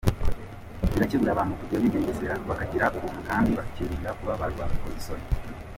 Birakebura 0.93 1.31
abantu 1.33 1.53
kujya 1.59 1.83
bigengesera, 1.83 2.35
bakagira 2.49 2.93
ubuntu 2.97 3.19
kandi 3.29 3.49
bakirinda 3.59 4.09
kuba 4.19 4.33
ba 4.39 4.45
rwabuzisoni! 4.51 5.25